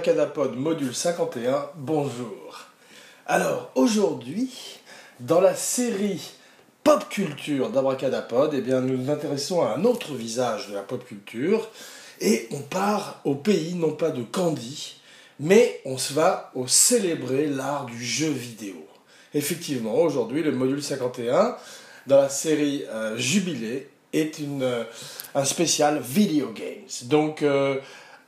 [0.00, 2.68] Abracadapod module 51, bonjour.
[3.26, 4.50] Alors aujourd'hui,
[5.20, 6.32] dans la série
[6.82, 11.04] pop culture d'Abracadapod, eh bien, nous nous intéressons à un autre visage de la pop
[11.04, 11.68] culture
[12.18, 15.02] et on part au pays non pas de Candy,
[15.38, 18.86] mais on se va au célébrer l'art du jeu vidéo.
[19.34, 21.56] Effectivement, aujourd'hui, le module 51
[22.06, 24.84] dans la série euh, Jubilé est une, euh,
[25.34, 26.88] un spécial video games.
[27.02, 27.76] Donc, euh,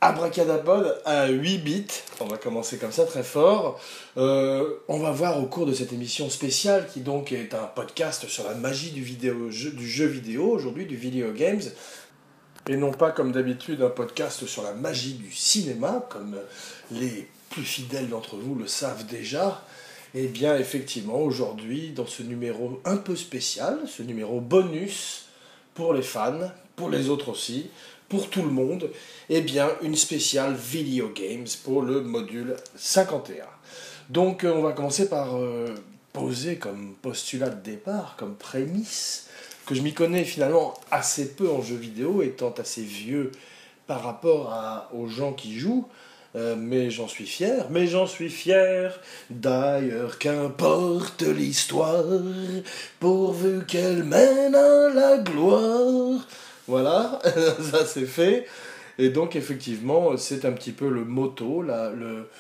[0.05, 1.87] Abracadapod à 8 bits,
[2.19, 3.81] on va commencer comme ça très fort.
[4.17, 8.27] Euh, on va voir au cours de cette émission spéciale, qui donc est un podcast
[8.27, 11.63] sur la magie du, vidéo, du jeu vidéo, aujourd'hui du video games,
[12.69, 16.37] et non pas comme d'habitude un podcast sur la magie du cinéma, comme
[16.91, 19.63] les plus fidèles d'entre vous le savent déjà.
[20.17, 25.27] Eh bien, effectivement, aujourd'hui, dans ce numéro un peu spécial, ce numéro bonus
[25.75, 27.71] pour les fans, pour les autres aussi,
[28.13, 28.91] pour tout le monde,
[29.31, 33.47] eh bien, une spéciale Video Games pour le module 51.
[34.11, 35.75] Donc, euh, on va commencer par euh,
[36.13, 39.29] poser comme postulat de départ, comme prémisse,
[39.65, 43.33] que je m'y connais finalement assez peu en jeux vidéo, étant assez vieux
[43.87, 44.53] par rapport
[44.93, 45.89] aux gens qui jouent.
[46.35, 49.01] Euh, mais j'en suis fier, mais j'en suis fier.
[49.31, 52.05] D'ailleurs, qu'importe l'histoire,
[53.01, 56.27] pourvu qu'elle mène à la gloire.
[56.73, 57.21] Voilà,
[57.71, 58.47] ça c'est fait.
[58.97, 62.31] Et donc, effectivement, c'est un petit peu le motto, la, le,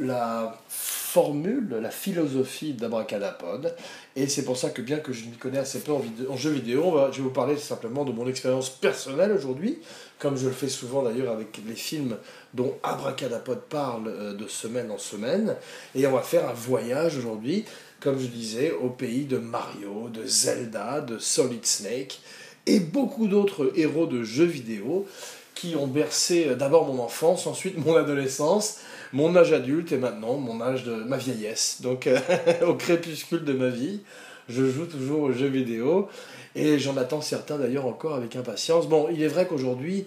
[0.00, 3.76] la formule, la philosophie d'Abracadapod.
[4.16, 6.52] Et c'est pour ça que, bien que je m'y connais assez peu en, en jeu
[6.52, 9.78] vidéo, je vais vous parler simplement de mon expérience personnelle aujourd'hui,
[10.18, 12.16] comme je le fais souvent d'ailleurs avec les films
[12.54, 15.54] dont Abracadapod parle euh, de semaine en semaine.
[15.94, 17.66] Et on va faire un voyage aujourd'hui,
[18.00, 22.20] comme je disais, au pays de Mario, de Zelda, de Solid Snake
[22.66, 25.06] et beaucoup d'autres héros de jeux vidéo
[25.54, 28.78] qui ont bercé euh, d'abord mon enfance, ensuite mon adolescence,
[29.12, 31.78] mon âge adulte et maintenant mon âge de ma vieillesse.
[31.80, 32.18] Donc euh,
[32.66, 34.00] au crépuscule de ma vie,
[34.48, 36.08] je joue toujours aux jeux vidéo
[36.54, 38.88] et j'en attends certains d'ailleurs encore avec impatience.
[38.88, 40.04] Bon, il est vrai qu'aujourd'hui,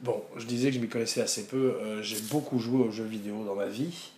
[0.00, 3.04] bon, je disais que je m'y connaissais assez peu, euh, j'ai beaucoup joué aux jeux
[3.04, 4.12] vidéo dans ma vie.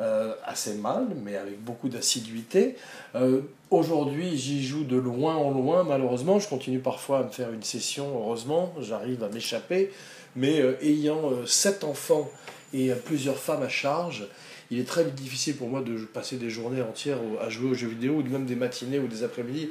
[0.00, 2.76] Euh, assez mal, mais avec beaucoup d'assiduité.
[3.16, 6.38] Euh, aujourd'hui, j'y joue de loin en loin, malheureusement.
[6.38, 9.90] Je continue parfois à me faire une session, heureusement, j'arrive à m'échapper.
[10.36, 12.30] Mais euh, ayant sept enfants
[12.72, 14.28] et plusieurs femmes à charge,
[14.70, 17.88] il est très difficile pour moi de passer des journées entières à jouer aux jeux
[17.88, 19.70] vidéo, ou même des matinées ou des après-midi,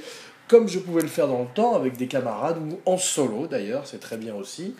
[0.49, 3.87] comme je pouvais le faire dans le temps, avec des camarades, ou en solo d'ailleurs,
[3.87, 4.75] c'est très bien aussi.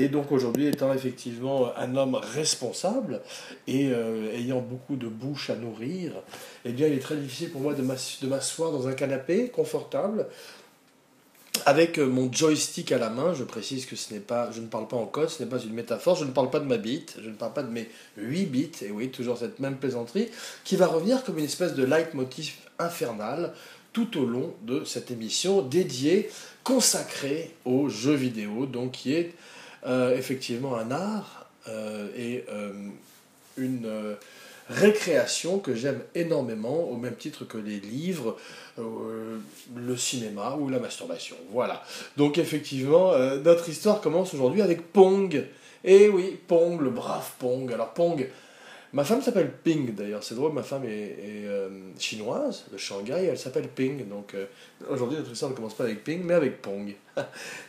[0.00, 3.20] Et donc aujourd'hui, étant effectivement un homme responsable
[3.66, 6.12] et euh, ayant beaucoup de bouche à nourrir,
[6.64, 10.28] eh bien il est très difficile pour moi de m'asseoir dans un canapé confortable
[11.66, 14.68] avec euh, mon joystick à la main, je précise que ce n'est pas, je ne
[14.68, 16.76] parle pas en code, ce n'est pas une métaphore, je ne parle pas de ma
[16.76, 20.28] bite, je ne parle pas de mes 8 bits, et oui, toujours cette même plaisanterie,
[20.62, 23.52] qui va revenir comme une espèce de leitmotiv infernal
[23.92, 26.30] tout au long de cette émission dédiée,
[26.62, 29.34] consacrée aux jeux vidéo, donc qui est
[29.86, 32.72] euh, effectivement un art euh, et euh,
[33.56, 34.16] une
[34.68, 38.36] récréation que j'aime énormément, au même titre que les livres,
[38.76, 41.36] le cinéma ou la masturbation.
[41.50, 41.82] Voilà.
[42.16, 45.44] Donc effectivement, notre histoire commence aujourd'hui avec Pong.
[45.84, 47.72] Et oui, Pong, le brave Pong.
[47.72, 48.28] Alors Pong,
[48.98, 51.68] Ma femme s'appelle Ping d'ailleurs, c'est drôle, ma femme est, euh,
[52.00, 54.08] chinoise de Shanghai, elle s'appelle Ping.
[54.08, 54.46] Donc euh,
[54.90, 56.96] aujourd'hui notre histoire ne commence pas avec Ping, mais avec Pong.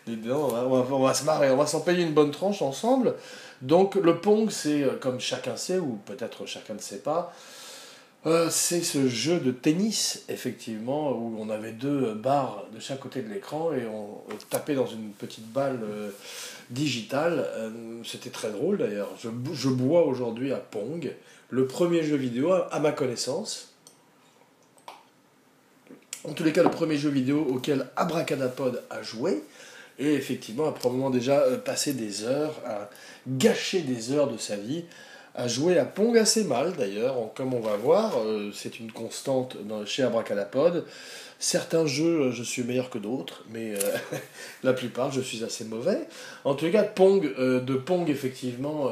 [0.08, 3.14] on, va, on, va, se marrer, on va s'en payer une bonne tranche ensemble.
[3.62, 7.32] Donc le Pong, c'est euh, comme chacun sait, ou peut-être chacun ne sait pas,
[8.50, 13.30] c'est ce jeu de tennis, effectivement, où on avait deux barres de chaque côté de
[13.32, 15.80] l'écran et on, tapait dans une petite balle
[16.70, 17.46] digital.
[17.56, 19.12] Euh, c'était très drôle d'ailleurs.
[19.18, 21.14] Je, bois aujourd'hui à Pong,
[21.50, 23.74] le premier jeu vidéo à, ma connaissance.
[26.24, 29.44] En tous les cas, le premier jeu vidéo auquel Abracadapod a joué.
[29.98, 32.90] Et effectivement, a probablement déjà euh, passé des heures, à
[33.28, 34.86] gâcher des heures de sa vie,
[35.36, 38.20] à jouer à Pong assez mal d'ailleurs, comme on va voir.
[38.20, 40.86] Euh, c'est une constante chez Abracadapod.
[41.40, 44.18] Certains jeux, euh, je suis meilleur que d'autres, mais euh,
[44.64, 46.08] la plupart, je suis assez mauvais.
[46.44, 48.90] En tout cas, Pong, de Pong, effectivement,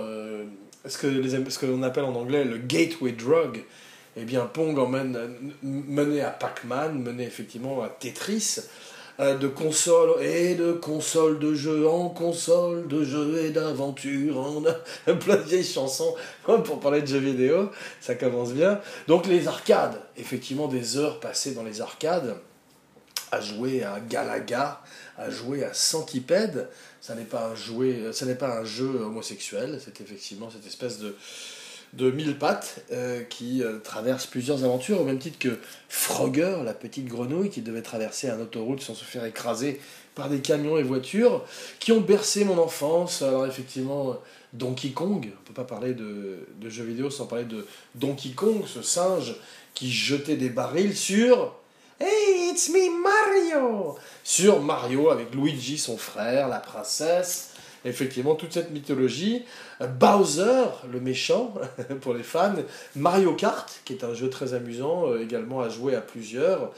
[0.86, 3.63] ce que les, ce qu'on appelle en anglais le gateway drug,
[4.16, 5.18] eh bien, Pong emmène,
[5.62, 8.60] mené à Pac-Man, mené effectivement à Tetris,
[9.19, 14.62] de console et de console de jeu en console de jeu et d'aventure en
[15.19, 16.14] plein de vieilles chansons.
[16.44, 17.69] Pour parler de jeux vidéo
[18.00, 18.80] ça commence bien.
[19.08, 20.00] Donc les arcades.
[20.18, 22.36] Effectivement des heures passées dans les arcades
[23.31, 24.81] à jouer à Galaga
[25.18, 26.69] à jouer à Centipede
[27.56, 31.16] jouet, ça n'est pas un jeu homosexuel, c'est effectivement cette espèce de,
[31.94, 36.74] de mille pattes euh, qui euh, traverse plusieurs aventures, au même titre que Frogger, la
[36.74, 39.80] petite grenouille qui devait traverser un autoroute sans se faire écraser
[40.16, 41.45] par des camions et voitures,
[41.80, 43.22] qui ont bercé mon enfance.
[43.22, 44.18] Alors effectivement,
[44.54, 48.63] Donkey Kong, on peut pas parler de, de jeux vidéo sans parler de Donkey Kong,
[48.66, 49.36] ce singe
[49.74, 51.54] qui jetait des barils sur...
[52.00, 57.47] Hey, it's me Mario Sur Mario avec Luigi, son frère, la princesse,
[57.86, 59.44] effectivement toute cette mythologie.
[60.00, 61.54] Bowser, le méchant,
[62.02, 62.56] pour les fans.
[62.96, 66.72] Mario Kart, qui est un jeu très amusant, euh, également à jouer à plusieurs.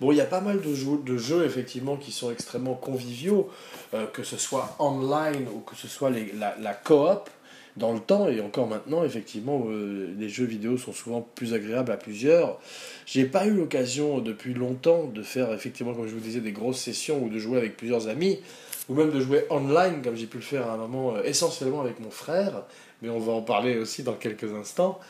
[0.00, 3.50] Bon, il y a pas mal de jeux, effectivement, qui sont extrêmement conviviaux,
[3.94, 7.28] euh, que ce soit online ou que ce soit la coop
[7.76, 11.92] dans le temps et encore maintenant, effectivement, euh, les jeux vidéo sont souvent plus agréables
[11.92, 12.58] à plusieurs.
[13.04, 16.80] J'ai pas eu l'occasion depuis longtemps de faire, effectivement, comme je vous disais, des grosses
[16.80, 18.40] sessions ou de jouer avec plusieurs amis
[18.88, 21.80] ou même de jouer online, comme j'ai pu le faire à un moment, euh, essentiellement
[21.80, 22.62] avec mon frère,
[23.02, 25.00] mais on va en parler aussi dans quelques instants.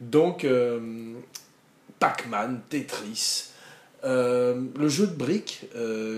[0.00, 1.14] Donc, euh,
[1.98, 3.50] Pac-Man, Tetris,
[4.04, 5.66] euh, le jeu de briques,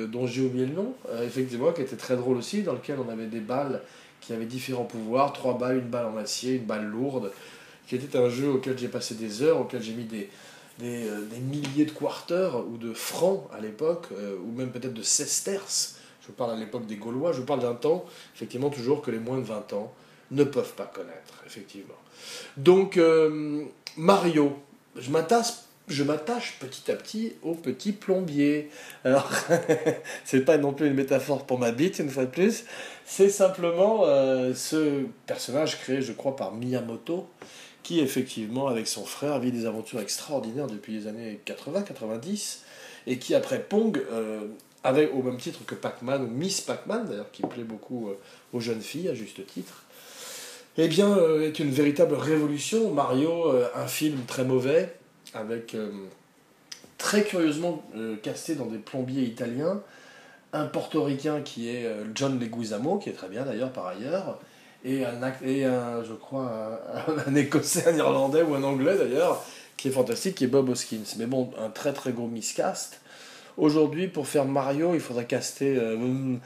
[0.08, 3.26] dont j'ai oublié le nom, effectivement, qui était très drôle aussi, dans lequel on avait
[3.26, 3.82] des balles
[4.20, 7.30] qui avaient différents pouvoirs, trois balles, une balle en acier, une balle lourde,
[7.86, 10.30] qui était un jeu auquel j'ai passé des heures, auquel j'ai mis des,
[10.78, 14.06] des, des, milliers de quarters ou de francs à l'époque,
[14.42, 18.04] ou même peut-être de sesterces je parle à l'époque des Gaulois, je parle d'un temps,
[18.34, 19.92] effectivement, toujours que les moins de 20 ans
[20.30, 21.94] ne peuvent pas connaître, effectivement.
[22.56, 23.64] Donc, euh,
[23.96, 24.56] Mario,
[24.96, 28.70] je m'attache petit à petit au petit plombier.
[29.04, 29.30] Alors,
[30.24, 32.64] c'est pas non plus une métaphore pour ma bite, une fois de plus.
[33.04, 37.28] C'est simplement euh, ce personnage créé, je crois, par Miyamoto,
[37.82, 42.60] qui effectivement, avec son frère, vit des aventures extraordinaires depuis les années 80-90,
[43.06, 44.46] et qui, après Pong, euh,
[44.84, 48.18] avec, au même titre que Pac-Man, ou Miss Pac-Man d'ailleurs, qui plaît beaucoup euh,
[48.52, 49.82] aux jeunes filles, à juste titre,
[50.76, 52.92] eh bien, euh, est une véritable révolution.
[52.92, 54.94] Mario, euh, un film très mauvais,
[55.32, 55.76] avec
[56.96, 57.82] très curieusement
[58.22, 59.80] casté dans des plombiers italiens,
[60.52, 64.38] un portoricain qui est John Leguizamo, qui est très bien d'ailleurs par ailleurs,
[64.84, 66.80] et un, je crois,
[67.26, 69.44] un, écossais, un irlandais ou un anglais d'ailleurs,
[69.76, 71.16] qui est fantastique, qui est Bob Hoskins.
[71.18, 73.00] Mais bon, un très très gros miscast.
[73.56, 75.76] Aujourd'hui, pour faire Mario, il faudrait caster.
[75.76, 76.36] Euh,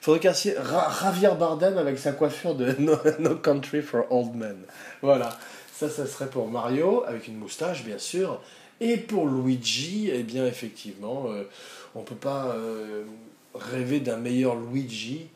[0.00, 0.54] faudrait caster
[1.00, 4.56] Javier Bardem avec sa coiffure de no, Country for Old Men.
[5.00, 5.30] Voilà.
[5.72, 8.40] Ça, ça serait pour Mario, avec une moustache, bien sûr.
[8.80, 11.44] Et pour Luigi, eh bien, effectivement, euh,
[11.94, 13.04] on ne peut pas euh,
[13.54, 15.28] rêver d'un meilleur Luigi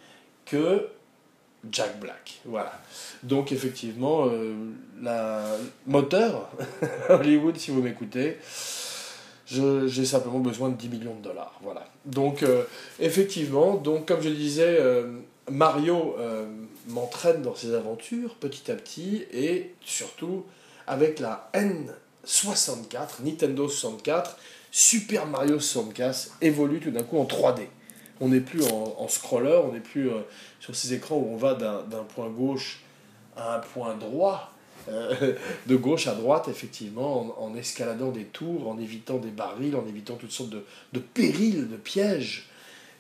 [0.45, 0.89] que
[1.71, 2.41] Jack Black.
[2.45, 2.73] Voilà.
[3.23, 4.29] Donc, effectivement,
[5.01, 5.45] la
[5.87, 6.51] moteur,
[7.09, 8.39] Hollywood, si vous m'écoutez,
[9.87, 11.59] j'ai simplement besoin de 10 millions de dollars.
[11.63, 11.85] Voilà.
[12.05, 12.65] Donc, euh,
[12.99, 15.19] effectivement, donc, comme je disais, euh,
[15.51, 16.47] Mario euh,
[16.89, 20.45] m'entraîne dans ses aventures petit à petit et surtout
[20.87, 24.37] avec la N64, Nintendo 64,
[24.71, 27.67] Super Mario 64 évolue tout d'un coup en 3D.
[28.21, 30.09] On n'est plus en, scroller, on n'est plus
[30.61, 32.83] sur ces écrans où on va d'un point gauche
[33.37, 34.52] à un point droit
[34.89, 35.35] euh,
[35.67, 40.15] de gauche à droite, effectivement, en, escaladant des tours, en évitant des barils, en évitant
[40.15, 42.49] toutes sortes de, de périls, de pièges.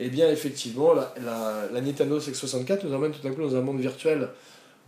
[0.00, 3.54] Et eh bien, effectivement, la, la, la Nintendo 64 nous emmène tout d'un coup dans
[3.56, 4.28] un monde virtuel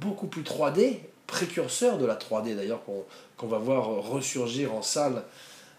[0.00, 0.96] beaucoup plus 3D,
[1.26, 2.82] précurseur de la 3D d'ailleurs,
[3.36, 5.22] qu'on va voir ressurgir en salle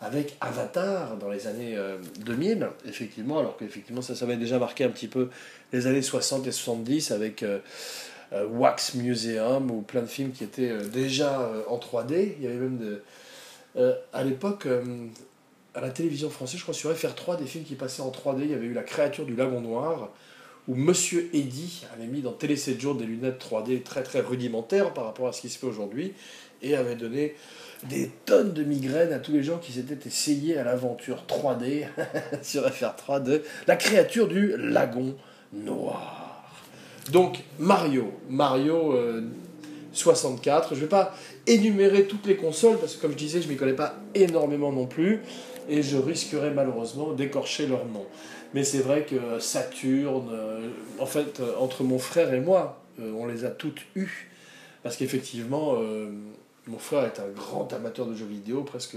[0.01, 1.77] avec Avatar dans les années
[2.19, 5.29] 2000, euh, effectivement, alors qu'effectivement ça, ça avait déjà marqué un petit peu
[5.73, 7.59] les années 60 et 70 avec euh,
[8.31, 12.33] Wax Museum ou plein de films qui étaient euh, déjà euh, en 3D.
[12.37, 12.99] Il y avait même
[14.13, 14.67] à l'époque
[15.73, 18.43] à la télévision française, je crois sur FR3, des films qui passaient en 3D.
[18.43, 20.11] Il y avait eu La créature du lagon noir,
[20.69, 24.93] où Monsieur Eddy avait mis dans Télé 7 jours des lunettes 3D très très rudimentaires
[24.93, 26.13] par rapport à ce qui se fait aujourd'hui,
[26.61, 27.35] et avait donné
[27.89, 31.87] des tonnes de migraines à tous les gens qui s'étaient essayés à l'aventure 3D
[32.41, 35.15] sur FR3 de La créature du lagon
[35.51, 36.24] noir.
[37.11, 38.95] Donc Mario, Mario
[39.93, 41.13] 64, euh, je ne vais pas
[41.45, 44.71] énumérer toutes les consoles parce que comme je disais, je ne m'y connais pas énormément
[44.71, 45.21] non plus
[45.69, 48.05] et je risquerais malheureusement d'écorcher leur nom.
[48.53, 50.69] Mais c'est vrai que Saturne, euh,
[50.99, 54.31] en fait, euh, entre mon frère et moi, on les a toutes eues
[54.81, 55.75] parce qu'effectivement,
[56.65, 58.95] mon frère est un grand amateur de jeux vidéo, presque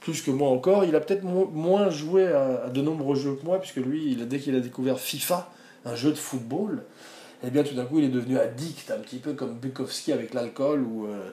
[0.00, 0.84] plus que moi encore.
[0.84, 4.56] Il a peut-être moins joué à, de nombreux jeux que moi, puisque lui, dès qu'il
[4.56, 5.50] a découvert FIFA,
[5.84, 6.84] un jeu de football,
[7.42, 10.12] et eh bien tout d'un coup il est devenu addict, un petit peu comme Bukowski
[10.12, 11.30] avec l'alcool ou euh,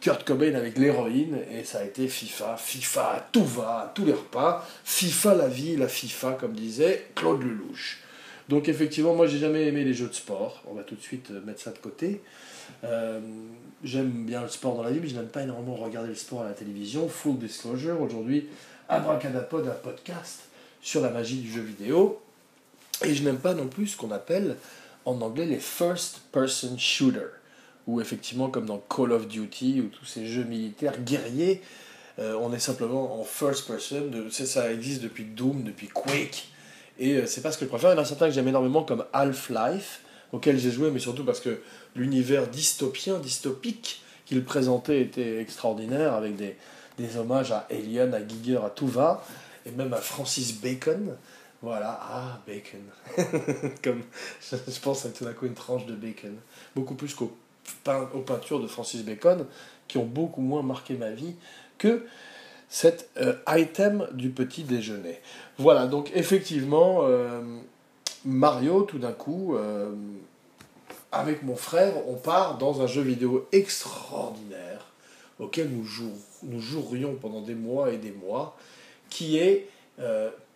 [0.00, 4.66] Kurt Cobain avec l'héroïne, et ça a été FIFA, FIFA, tout va, tous les repas,
[4.84, 8.02] FIFA la vie, la FIFA comme disait Claude Lelouch.
[8.48, 10.62] Donc effectivement, moi j'ai jamais aimé les jeux de sport.
[10.68, 12.20] On va tout de suite euh, mettre ça de côté.
[12.84, 13.20] Euh,
[13.82, 16.42] j'aime bien le sport dans la vie, mais je n'aime pas énormément regarder le sport
[16.42, 17.08] à la télévision.
[17.08, 18.48] Full disclosure, aujourd'hui,
[18.88, 20.42] Abracadapod, un podcast
[20.80, 22.20] sur la magie du jeu vidéo.
[23.04, 24.56] Et je n'aime pas non plus ce qu'on appelle
[25.06, 27.28] en anglais les first person shooter,
[27.86, 31.62] où effectivement, comme dans Call of Duty ou tous ces jeux militaires guerriers,
[32.18, 34.10] euh, on est simplement en first person.
[34.30, 36.48] Ça existe depuis Doom, depuis Quake.
[36.98, 37.90] Et euh, c'est pas ce que je préfère.
[37.90, 40.00] Il y en a certains que j'aime énormément, comme Half-Life,
[40.32, 41.60] auquel j'ai joué, mais surtout parce que
[41.94, 46.56] l'univers dystopien, dystopique qu'il présentait était extraordinaire, avec des,
[46.98, 49.24] des hommages à Alien, à Giger, à tout va,
[49.64, 51.16] et même à Francis Bacon.
[51.62, 52.80] Voilà, ah, bacon.
[53.82, 54.02] Comme,
[54.40, 56.36] je pense à tout d'un coup une tranche de bacon.
[56.74, 57.36] Beaucoup plus qu'aux
[58.14, 59.46] aux peintures de Francis Bacon,
[59.88, 61.34] qui ont beaucoup moins marqué ma vie
[61.78, 62.04] que
[62.68, 65.20] cet euh, item du petit déjeuner.
[65.58, 67.40] Voilà, donc effectivement, euh,
[68.24, 69.92] Mario, tout d'un coup, euh,
[71.12, 74.86] avec mon frère, on part dans un jeu vidéo extraordinaire
[75.38, 75.86] auquel nous,
[76.42, 78.56] nous jouerions pendant des mois et des mois,
[79.10, 79.68] qui est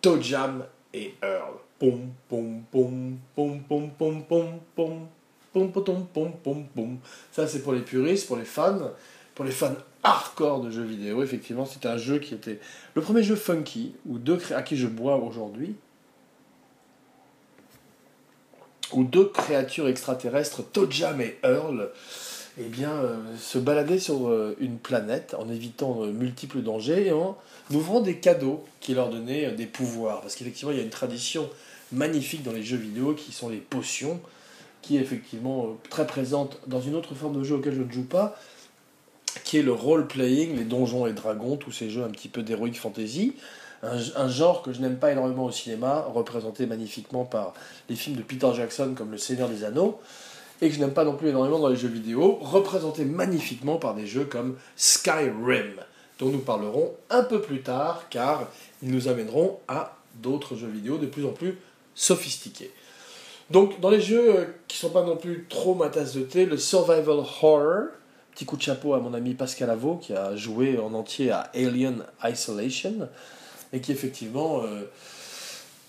[0.01, 1.55] Toe Jam et Earl.
[1.79, 5.09] Pom, pom, pom, pom, pom, pom, pom, pom,
[5.51, 6.97] pom, pom, pom, pom, pom.
[7.31, 8.91] Ça, c'est pour les puristes, pour les fans,
[9.33, 11.23] pour les fans hardcore de jeux vidéo.
[11.23, 12.59] Effectivement, c'était un jeu qui était
[12.93, 15.75] le premier jeu funky, deux à qui je bois aujourd'hui,
[18.93, 21.89] où deux créatures extraterrestres, Tojam et Earl,
[22.57, 27.11] eh bien, euh, se baladaient sur euh, une planète en évitant euh, multiples dangers et
[27.11, 27.37] en
[27.71, 30.21] ouvrant des cadeaux qui leur donnaient des pouvoirs.
[30.21, 31.49] Parce qu'effectivement, il y a une tradition
[31.93, 34.19] magnifique dans les jeux vidéo qui sont les potions,
[34.81, 38.03] qui est effectivement très présente dans une autre forme de jeu auquel je ne joue
[38.03, 38.37] pas,
[39.45, 42.73] qui est le role-playing, les donjons et dragons, tous ces jeux un petit peu d'heroic
[42.73, 43.35] fantasy.
[43.83, 47.55] Un, genre que je n'aime pas énormément au cinéma, représenté magnifiquement par
[47.89, 49.99] les films de Peter Jackson comme Le Seigneur des Anneaux,
[50.61, 53.95] et que je n'aime pas non plus énormément dans les jeux vidéo, représenté magnifiquement par
[53.95, 55.73] des jeux comme Skyrim,
[56.19, 58.47] dont nous parlerons un peu plus tard, car
[58.83, 61.57] ils nous amèneront à d'autres jeux vidéo de plus en plus
[61.95, 62.71] sophistiqués.
[63.49, 66.45] Donc, dans les jeux euh, qui sont pas non plus trop ma tasse de thé,
[66.45, 67.87] le survival horror,
[68.33, 71.51] Petit coup de chapeau à mon ami Pascal Avaux qui a joué en entier à
[71.53, 73.09] Alien Isolation
[73.73, 74.89] et qui effectivement, euh,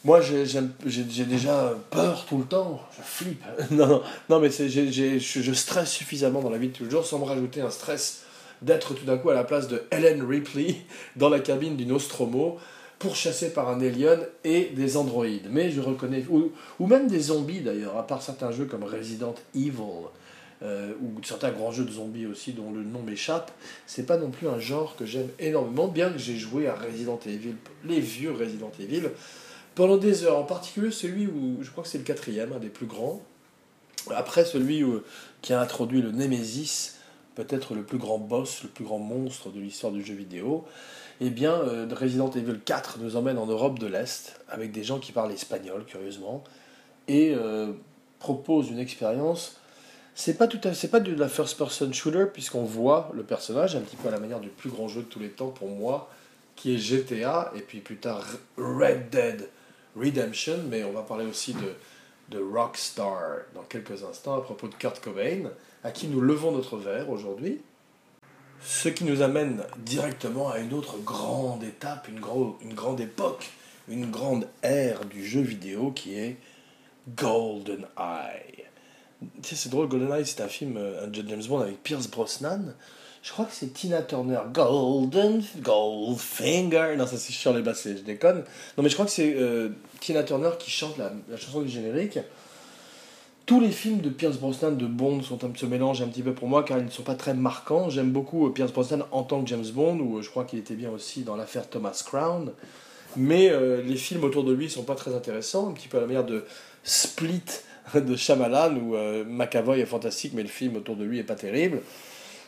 [0.04, 3.44] moi j'ai déjà peur tout le temps, je flippe.
[3.70, 7.18] non, non, mais je, je stresse suffisamment dans la vie de tous les jours sans
[7.18, 8.22] me rajouter un stress
[8.62, 10.76] d'être tout d'un coup à la place de Ellen Ripley
[11.16, 12.58] dans la cabine du Nostromo
[12.98, 15.48] pourchassé par un alien et des androïdes.
[15.50, 19.34] Mais je reconnais, ou, ou même des zombies d'ailleurs, à part certains jeux comme Resident
[19.56, 19.72] Evil,
[20.62, 23.50] euh, ou certains grands jeux de zombies aussi dont le nom m'échappe,
[23.88, 27.18] c'est pas non plus un genre que j'aime énormément, bien que j'ai joué à Resident
[27.26, 29.08] Evil, les vieux Resident Evil,
[29.74, 32.68] pendant des heures, en particulier celui où, je crois que c'est le quatrième, un des
[32.68, 33.22] plus grands,
[34.14, 35.02] après celui où,
[35.40, 36.96] qui a introduit le Nemesis,
[37.34, 40.64] peut-être le plus grand boss, le plus grand monstre de l'histoire du jeu vidéo,
[41.20, 44.98] eh bien, euh, Resident Evil 4 nous emmène en Europe de l'Est, avec des gens
[44.98, 46.42] qui parlent espagnol, curieusement,
[47.08, 47.72] et euh,
[48.18, 49.56] propose une expérience.
[50.14, 53.80] C'est pas tout c'est pas de la first person shooter puisqu'on voit le personnage un
[53.80, 56.10] petit peu à la manière du plus grand jeu de tous les temps pour moi
[56.54, 58.26] qui est GTA et puis plus tard
[58.58, 59.48] Red Dead
[59.96, 61.74] Redemption mais on va parler aussi de,
[62.36, 65.50] de Rockstar dans quelques instants à propos de Kurt Cobain
[65.84, 67.60] à qui nous levons notre verre aujourd'hui
[68.62, 72.20] ce qui nous amène directement à une autre grande étape une,
[72.62, 73.50] une grande époque
[73.88, 76.36] une grande ère du jeu vidéo qui est
[77.16, 78.62] GoldenEye
[79.42, 82.74] tu sais, c'est drôle, GoldenEye, c'est un film, euh, un James Bond avec Pierce Brosnan.
[83.22, 84.40] Je crois que c'est Tina Turner.
[84.52, 86.96] Golden, Goldfinger.
[86.96, 88.44] Non, ça c'est sur les bassets, je déconne.
[88.76, 92.18] Non, mais je crois que c'est euh, Tina Turner qui chante la, chanson du générique.
[93.46, 96.32] Tous les films de Pierce Brosnan de Bond sont un, se mélangent un petit peu
[96.32, 97.90] pour moi car ils ne sont pas très marquants.
[97.90, 100.74] J'aime beaucoup euh, Pierce Brosnan en tant que James Bond, ou je crois qu'il était
[100.74, 102.52] bien aussi dans l'affaire Thomas Crown.
[103.14, 103.52] Mais
[103.84, 106.24] les films autour de lui sont pas très intéressants, un petit peu à la manière
[106.24, 106.46] de
[106.82, 107.42] Split
[107.94, 111.34] de Shyamalan où euh, McAvoy est fantastique mais le film autour de lui est pas
[111.34, 111.80] terrible.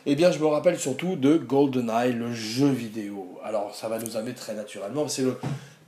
[0.07, 3.39] Eh bien, je me rappelle surtout de GoldenEye, le jeu vidéo.
[3.43, 5.07] Alors, ça va nous amener très naturellement.
[5.07, 5.25] C'est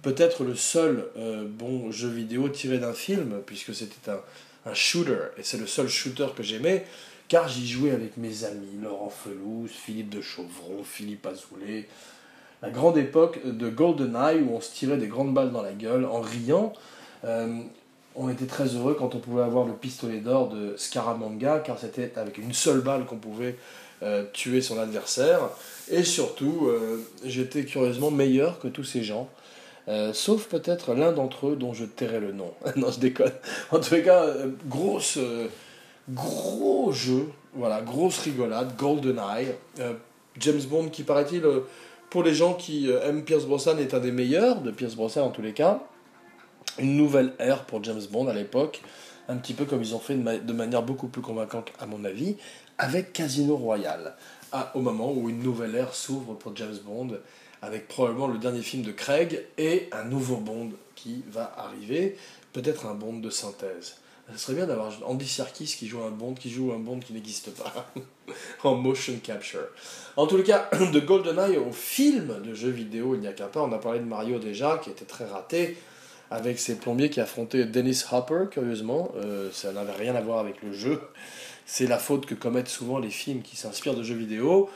[0.02, 4.20] peut-être le seul euh, bon jeu vidéo tiré d'un film, puisque c'était un,
[4.72, 6.84] un shooter, et c'est le seul shooter que j'aimais,
[7.28, 11.88] car j'y jouais avec mes amis, Laurent Felouz, Philippe de Chauvron, Philippe Azoulay.
[12.64, 16.06] La grande époque de GoldenEye, où on se tirait des grandes balles dans la gueule
[16.06, 16.74] en riant.
[17.24, 17.60] Euh,
[18.16, 22.14] on était très heureux quand on pouvait avoir le pistolet d'or de Scaramanga, car c'était
[22.16, 23.56] avec une seule balle qu'on pouvait
[24.04, 25.50] euh, tuer son adversaire.
[25.90, 29.28] Et surtout, euh, j'étais curieusement meilleur que tous ces gens.
[29.88, 32.54] Euh, sauf peut-être l'un d'entre eux dont je tairai le nom.
[32.76, 33.32] non, je déconne.
[33.72, 34.28] En tous les cas,
[34.68, 35.18] grosse,
[36.10, 39.56] gros jeu, voilà, grosse rigolade, GoldenEye.
[40.40, 41.44] James Bond qui, paraît-il,
[42.12, 45.32] pour les gens qui aiment Pierce Brosnan, est un des meilleurs de Pierce Brosnan en
[45.32, 45.82] tous les cas.
[46.78, 48.84] Une nouvelle ère pour James Bond à l'époque,
[49.28, 52.38] un petit peu comme ils ont fait de, manière beaucoup plus convaincante à mon avis,
[52.78, 54.16] avec Casino Royale,
[54.74, 57.18] au moment où une nouvelle ère s'ouvre pour James Bond
[57.62, 62.18] avec probablement le dernier film de Craig et un nouveau Bond qui va arriver,
[62.54, 63.98] peut-être un Bond de synthèse.
[64.34, 67.14] Ce serait bien d'avoir Andy Serkis qui joue un Bond qui joue un Bond qui
[67.14, 67.90] n'existe pas
[68.64, 69.68] en motion capture.
[70.18, 73.62] En tout cas, de GoldenEye au film de jeux vidéo, il n'y a qu'un pas.
[73.62, 75.78] On a parlé de Mario déjà, qui était très raté,
[76.30, 79.14] avec ses plombiers qui affrontaient Dennis Hopper, curieusement.
[79.16, 81.02] Euh, ça n'avait rien à voir avec le jeu.
[81.70, 84.70] C'est la faute que commettent souvent les films qui s'inspirent de jeux vidéo.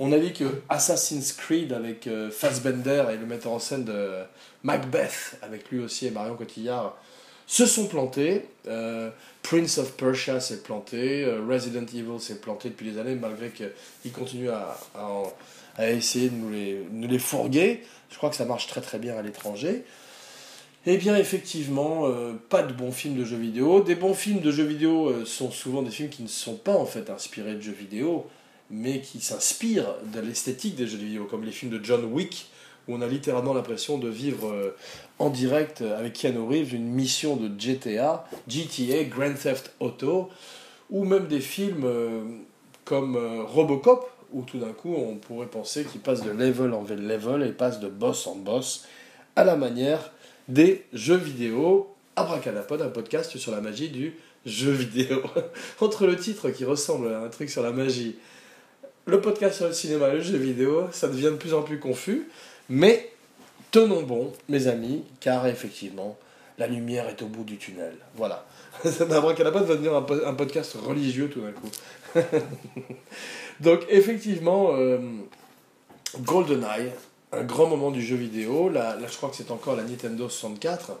[0.00, 4.12] On a dit que Assassin's Creed avec euh, Fassbender et le metteur en scène de
[4.62, 6.96] Macbeth, avec lui aussi et Marion Cotillard,
[7.46, 8.46] se sont plantés.
[8.66, 9.10] Euh,
[9.42, 11.24] Prince of Persia s'est planté.
[11.24, 14.78] Euh, Resident Evil s'est planté depuis des années, malgré qu'il continue à,
[15.76, 17.82] à, essayer de nous les, nous les fourguer.
[18.10, 19.84] Je crois que ça marche très très bien à l'étranger.
[20.90, 22.10] Eh bien, effectivement,
[22.48, 23.82] pas de bons films de jeux vidéo.
[23.82, 26.86] Des bons films de jeux vidéo sont souvent des films qui ne sont pas en
[26.86, 28.26] fait inspirés de jeux vidéo
[28.70, 32.50] mais qui s'inspire de l'esthétique des jeux vidéo, comme les films de John Wick,
[32.86, 34.76] où on a littéralement l'impression de vivre euh,
[35.18, 40.30] en direct avec Keanu Reeves une mission de GTA, GTA, Grand Theft Auto,
[40.90, 42.22] ou même des films euh,
[42.84, 46.82] comme euh, Robocop, où tout d'un coup on pourrait penser qu'il passe de level en
[46.82, 48.86] level et passe de boss en boss,
[49.36, 50.12] à la manière
[50.48, 51.94] des jeux vidéo.
[52.16, 55.22] Abracadapod, un podcast sur la magie du jeu vidéo.
[55.80, 58.16] Entre le titre qui ressemble à un truc sur la magie
[59.08, 61.78] le podcast sur le cinéma et le jeu vidéo, ça devient de plus en plus
[61.78, 62.28] confus.
[62.68, 63.10] Mais
[63.70, 66.18] tenons bon, mes amis, car effectivement,
[66.58, 67.94] la lumière est au bout du tunnel.
[68.16, 68.44] Voilà.
[68.84, 71.70] Abracadabra va devenir un, podcast religieux tout d'un coup.
[73.60, 74.98] Donc, effectivement, euh,
[76.20, 76.92] GoldenEye,
[77.32, 78.68] un grand moment du jeu vidéo.
[78.68, 80.92] Là, je crois que c'est encore la Nintendo 64,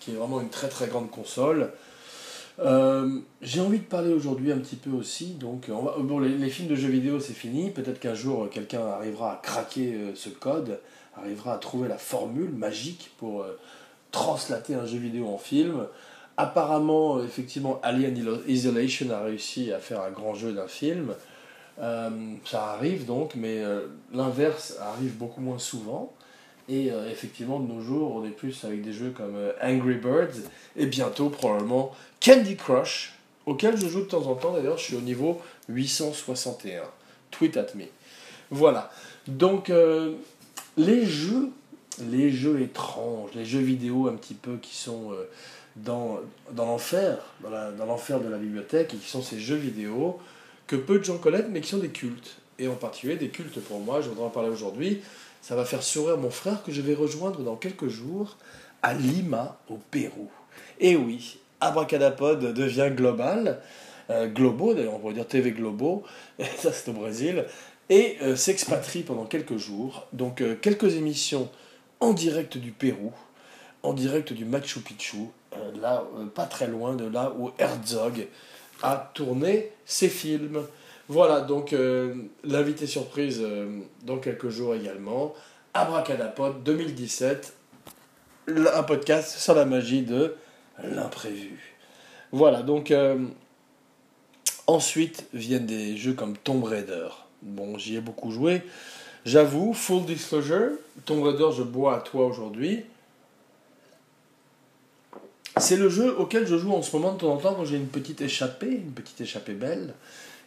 [0.00, 1.72] qui est vraiment une très très grande console.
[2.58, 5.34] Euh, j'ai envie de parler aujourd'hui un petit peu aussi.
[5.34, 7.70] Donc, les, films de jeux vidéo, c'est fini.
[7.70, 10.80] Peut-être qu'un jour, quelqu'un arrivera à craquer euh, ce code,
[11.16, 13.58] arrivera à trouver la formule magique pour euh,
[14.10, 15.86] translater un jeu vidéo en film.
[16.38, 18.14] Apparemment, effectivement, Alien
[18.46, 21.14] Isolation a réussi à faire un grand jeu d'un film.
[21.78, 23.62] Ça arrive donc, mais
[24.12, 26.12] l'inverse arrive beaucoup moins souvent.
[26.68, 29.94] Et euh, effectivement, de nos jours, on est plus avec des jeux comme euh, Angry
[29.94, 33.14] Birds et bientôt probablement Candy Crush,
[33.46, 34.52] auquel je joue de temps en temps.
[34.52, 36.82] D'ailleurs, je suis au niveau 861.
[37.30, 37.84] Tweet at me.
[38.50, 38.90] Voilà.
[39.28, 40.14] Donc, euh,
[40.76, 41.50] les jeux,
[42.00, 45.12] les jeux étranges, les jeux vidéo un petit peu qui sont
[45.76, 50.18] dans, dans l'enfer, dans l'enfer de la bibliothèque, et qui sont ces jeux vidéo
[50.66, 52.36] que peu de gens connaissent, mais qui sont des cultes.
[52.58, 55.02] Et en particulier des cultes pour moi, je voudrais en parler aujourd'hui
[55.46, 58.36] ça va faire sourire mon frère que je vais rejoindre dans quelques jours
[58.82, 60.28] à Lima, au Pérou.
[60.80, 63.60] Et oui, Abracadapod devient global,
[64.10, 66.02] euh, Globo, d'ailleurs on pourrait dire TV Globo,
[66.58, 67.44] ça c'est au Brésil,
[67.88, 70.08] et euh, s'expatrie pendant quelques jours.
[70.12, 71.48] Donc euh, quelques émissions
[72.00, 73.12] en direct du Pérou,
[73.84, 75.28] en direct du Machu Picchu,
[75.80, 76.02] là
[76.34, 78.26] pas très loin de là où Herzog
[78.82, 80.62] a tourné ses films.
[81.08, 85.34] Voilà, donc euh, l'invité surprise euh, dans quelques jours également.
[85.74, 87.52] Abracadapod 2017,
[88.48, 90.34] un podcast sur la magie de
[90.82, 91.76] l'imprévu.
[92.32, 93.18] Voilà, donc euh,
[94.66, 97.08] ensuite viennent des jeux comme Tomb Raider.
[97.42, 98.62] Bon, j'y ai beaucoup joué.
[99.24, 100.72] J'avoue, full disclosure,
[101.04, 102.84] Tomb Raider, je bois à toi aujourd'hui.
[105.58, 107.76] C'est le jeu auquel je joue en ce moment de temps en temps quand j'ai
[107.76, 109.94] une petite échappée, une petite échappée belle.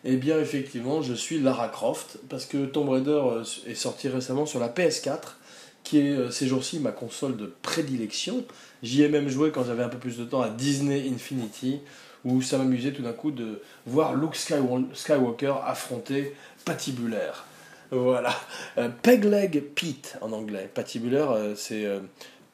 [0.05, 4.45] Eh bien, effectivement, je suis Lara Croft, parce que Tomb Raider euh, est sorti récemment
[4.45, 5.35] sur la PS4,
[5.83, 8.45] qui est euh, ces jours-ci ma console de prédilection.
[8.83, 11.79] J'y ai même joué quand j'avais un peu plus de temps à Disney Infinity,
[12.23, 17.45] où ça m'amusait tout d'un coup de voir Luke Skywalker affronter Patibulaire.
[17.89, 18.35] Voilà.
[18.77, 20.69] Euh, Pegleg Pete en anglais.
[20.71, 21.87] Patibulaire, c'est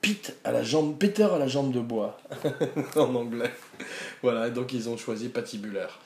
[0.06, 2.20] Pete à la jambe, Peter à la jambe de bois
[2.96, 3.50] en anglais.
[4.22, 6.00] Voilà, donc ils ont choisi Patibulaire.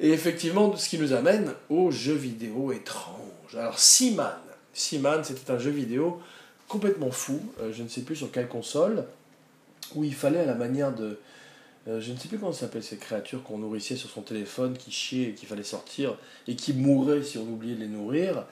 [0.00, 3.54] Et effectivement, ce qui nous amène aux jeux vidéo étranges.
[3.54, 4.38] Alors, Seaman.
[4.72, 6.18] Seaman, c'était un jeu vidéo
[6.66, 9.04] complètement fou, euh, je ne sais plus sur quelle console,
[9.94, 11.18] où il fallait à la manière de...
[11.88, 14.90] Euh, je ne sais plus comment s'appellent ces créatures qu'on nourrissait sur son téléphone, qui
[14.90, 16.16] chiaient et qu'il fallait sortir,
[16.48, 18.46] et qui mouraient si on oubliait de les nourrir.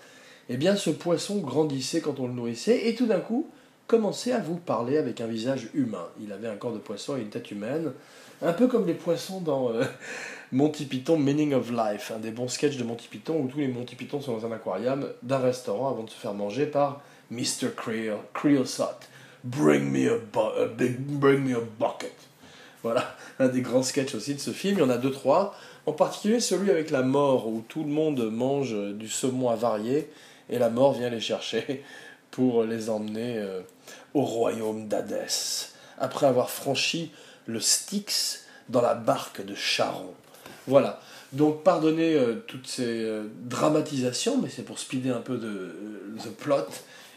[0.51, 3.49] Eh bien, ce poisson grandissait quand on le nourrissait, et tout d'un coup,
[3.91, 6.07] commencer à vous parler avec un visage humain.
[6.23, 7.91] Il avait un corps de poisson et une tête humaine,
[8.41, 9.83] un peu comme les poissons dans euh,
[10.53, 13.67] Monty Python Meaning of Life, un des bons sketchs de Monty Python où tous les
[13.67, 17.71] Monty Python sont dans un aquarium d'un restaurant avant de se faire manger par Mr.
[18.33, 19.09] Creosote.
[19.43, 22.15] Bring me a, big, bring me a bucket.
[22.85, 24.77] Voilà, un des grands sketchs aussi de ce film.
[24.77, 25.57] Il y en a deux, trois.
[25.87, 30.09] En particulier celui avec la mort, où tout le monde mange du saumon avarié
[30.49, 31.83] et la mort vient les chercher
[32.31, 33.63] pour les emmener euh,
[34.15, 37.13] au royaume d'Hadès, après avoir franchi
[37.47, 40.15] le Styx dans la barque de Charon.
[40.67, 41.01] Voilà.
[41.33, 45.77] Donc pardonnez euh, toutes ces euh, dramatisations, mais c'est pour speeder un peu de
[46.25, 46.67] the plot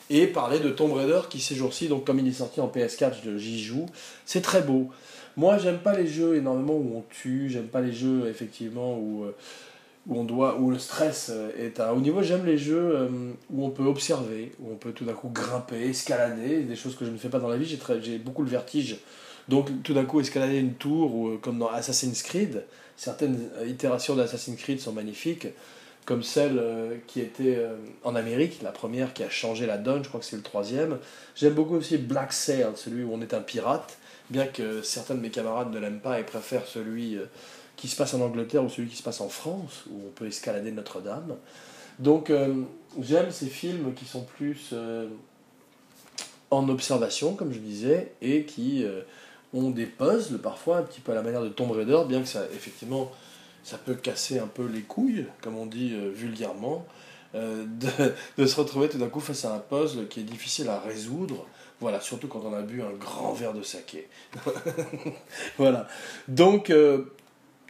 [0.10, 3.38] et parler de Tomb Raider qui ces jours-ci, donc comme il est sorti en PS4,
[3.38, 3.88] j'y joue,
[4.26, 4.90] c'est très beau.
[5.36, 9.24] Moi, j'aime pas les jeux énormément où on tue, j'aime pas les jeux effectivement où,
[9.24, 9.36] euh,
[10.08, 12.22] où, on doit, où le stress euh, est à haut niveau.
[12.22, 13.08] J'aime les jeux euh,
[13.50, 17.06] où on peut observer, où on peut tout d'un coup grimper, escalader, des choses que
[17.06, 17.78] je ne fais pas dans la vie.
[18.02, 18.98] J'ai beaucoup le vertige.
[19.50, 22.64] Donc tout d'un coup escalader une tour, ou, comme dans Assassin's Creed,
[22.96, 25.48] certaines itérations d'Assassin's Creed sont magnifiques,
[26.06, 26.62] comme celle
[27.08, 27.62] qui était
[28.04, 30.98] en Amérique, la première qui a changé la donne, je crois que c'est le troisième.
[31.36, 33.98] J'aime beaucoup aussi Black Sail, celui où on est un pirate
[34.30, 37.26] bien que certains de mes camarades ne l'aiment pas et préfèrent celui euh,
[37.76, 40.28] qui se passe en Angleterre ou celui qui se passe en France, où on peut
[40.28, 41.36] escalader Notre-Dame.
[42.00, 42.64] Donc euh,
[43.00, 45.08] j'aime ces films qui sont plus euh,
[46.52, 48.86] en observation, comme je disais, et qui
[49.54, 52.28] ont des puzzles, parfois un petit peu à la manière de Tomb Raider, bien que
[52.28, 53.12] ça, effectivement,
[53.64, 56.86] ça peut casser un peu les couilles, comme on dit vulgairement,
[57.34, 57.88] de,
[58.38, 61.48] de, se retrouver tout d'un coup face à un puzzle qui est difficile à résoudre,
[61.84, 64.08] voilà, surtout quand on a bu un grand verre de saké.
[65.58, 65.86] voilà.
[66.30, 67.12] Donc, euh,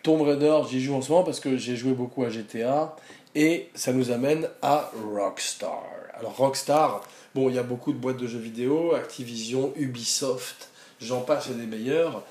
[0.04, 2.94] Tomb Raider, j'y joue en ce moment parce que j'ai joué beaucoup à GTA
[3.36, 5.82] et ça nous amène à Rockstar.
[6.14, 7.02] Alors, Rockstar,
[7.34, 11.66] bon, il y a beaucoup de boîtes de jeux vidéo, Activision, Ubisoft, j'en passe des
[11.66, 12.24] meilleurs,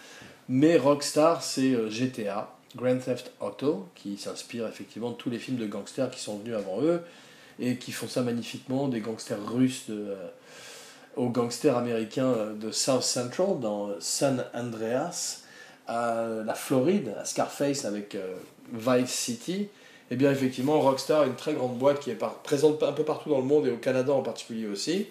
[0.50, 5.56] mais Rockstar, c'est euh, GTA, Grand Theft Auto, qui s'inspire effectivement de tous les films
[5.56, 7.02] de gangsters qui sont venus avant eux
[7.58, 9.86] et qui font ça magnifiquement, des gangsters russes.
[9.88, 10.14] Euh,
[11.14, 15.41] aux gangsters américains de South Central, dans San Andreas,
[15.86, 18.34] à la Floride, à Scarface avec euh,
[18.72, 19.62] Vice City,
[20.10, 23.30] et eh bien effectivement Rockstar, une très grande boîte qui est présente un peu partout
[23.30, 25.06] dans le monde et au Canada en particulier aussi,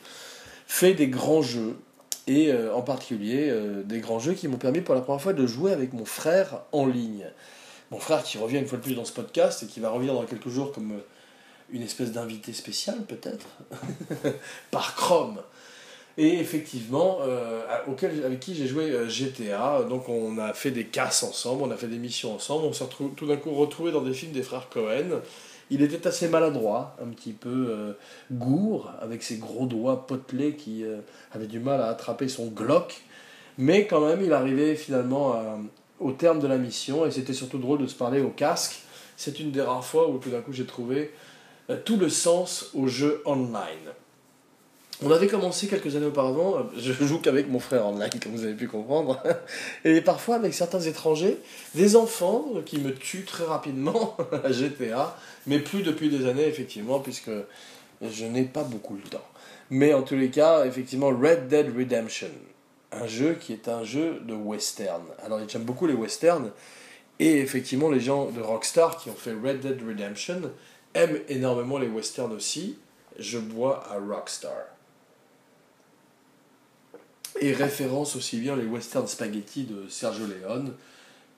[0.68, 1.76] fait des grands jeux.
[2.28, 5.34] Et euh, en particulier euh, des grands jeux qui m'ont permis pour la première fois
[5.34, 7.26] de jouer avec mon frère en ligne.
[7.90, 10.14] Mon frère qui revient une fois de plus dans ce podcast et qui va revenir
[10.14, 11.02] dans quelques jours comme
[11.72, 13.48] une espèce d'invité spécial peut-être,
[14.72, 15.42] par Chrome.
[16.18, 17.62] Et effectivement, euh,
[18.26, 21.78] avec qui j'ai joué euh, GTA, donc on a fait des casses ensemble, on a
[21.78, 24.68] fait des missions ensemble, on s'est tout d'un coup retrouvé dans des films des frères
[24.70, 25.22] Cohen.
[25.70, 27.94] Il était assez maladroit, un petit peu euh,
[28.30, 30.84] gourd, avec ses gros doigts potelés qui
[31.32, 33.02] avaient du mal à attraper son Glock.
[33.58, 35.36] Mais quand même, il arrivait finalement
[36.02, 38.82] au terme de la mission, et c'était surtout drôle de se parler au casque.
[39.16, 41.14] C'est une des rares fois où tout d'un coup j'ai trouvé
[41.86, 43.94] tout le sens au jeu online.
[45.04, 48.34] On avait commencé quelques années auparavant, euh, je joue qu'avec mon frère en ligne, comme
[48.34, 49.20] vous avez pu comprendre,
[49.84, 51.40] et parfois avec certains étrangers,
[51.74, 57.00] des enfants qui me tuent très rapidement à GTA, mais plus depuis des années, effectivement,
[57.00, 57.32] puisque
[58.04, 59.26] je n'ai pas beaucoup le temps.
[59.72, 62.30] Mais en tous les cas, effectivement, Red Dead Redemption,
[62.92, 65.02] un jeu qui est un jeu de western.
[65.26, 66.52] Alors j'aime beaucoup les westerns,
[67.18, 70.42] et effectivement, les gens de Rockstar qui ont fait Red Dead Redemption
[70.94, 72.78] aiment énormément les westerns aussi.
[73.18, 74.54] Je bois à Rockstar
[77.40, 80.74] et référence aussi bien les western spaghetti de Sergio Leone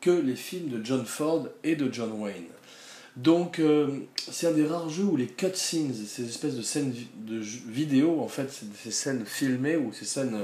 [0.02, 2.48] que les films de John Ford et de John Wayne.
[3.16, 7.40] Donc euh, c'est un des rares jeux où les cutscenes, ces espèces de scènes de
[7.40, 8.52] vidéo, en fait,
[8.84, 10.40] ces scènes filmées ou ces scènes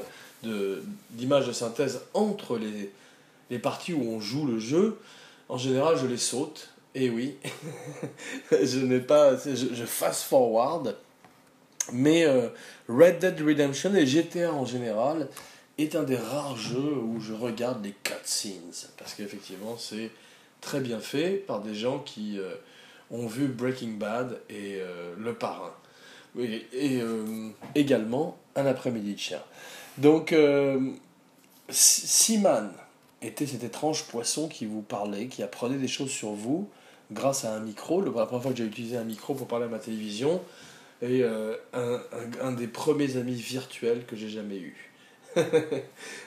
[1.12, 2.92] d'images de, synthèse entre les,
[3.50, 4.98] les parties où on joue le jeu,
[5.50, 6.70] en général je les saute.
[6.96, 7.36] Et oui,
[8.52, 10.96] je n'ai pas, je fast forward
[11.94, 12.50] mais euh,
[12.88, 15.28] Red Dead Redemption et GTA en général
[15.78, 18.90] est un des rares jeux où je regarde les cutscenes.
[18.98, 20.12] Parce qu'effectivement, c'est
[20.62, 22.56] très bien fait par des gens qui euh,
[23.12, 25.74] ont vu Breaking Bad et euh, Le Parrain.
[26.38, 27.02] Et,
[27.74, 29.42] également Un après-midi de chien.
[29.98, 30.34] Donc,
[31.70, 32.72] Seaman
[33.24, 36.70] était cet étrange poisson qui vous parlait, qui apprenait des choses sur vous
[37.12, 38.02] grâce à un micro.
[38.02, 40.42] La première fois que j'ai utilisé un micro pour parler à ma télévision,
[41.02, 41.56] et euh,
[42.42, 44.76] un, des premiers amis virtuels que j'ai jamais eu.